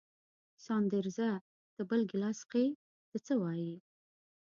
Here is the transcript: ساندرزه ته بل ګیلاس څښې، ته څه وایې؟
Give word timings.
ساندرزه 0.65 1.29
ته 1.75 1.81
بل 1.89 2.01
ګیلاس 2.11 2.39
څښې، 2.49 2.65
ته 3.09 3.17
څه 3.25 3.33
وایې؟ 3.41 3.75